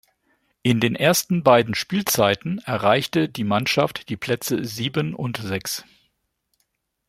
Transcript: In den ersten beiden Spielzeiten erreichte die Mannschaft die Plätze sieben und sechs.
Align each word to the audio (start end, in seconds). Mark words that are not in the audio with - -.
In 0.63 0.79
den 0.79 0.95
ersten 0.95 1.43
beiden 1.43 1.75
Spielzeiten 1.75 2.57
erreichte 2.65 3.29
die 3.29 3.43
Mannschaft 3.43 4.09
die 4.09 4.17
Plätze 4.17 4.65
sieben 4.65 5.13
und 5.13 5.37
sechs. 5.37 5.85